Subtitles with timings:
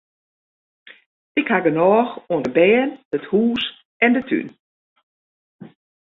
[1.39, 3.63] Ik haw genôch oan de bern, it hûs
[4.03, 4.47] en de tún.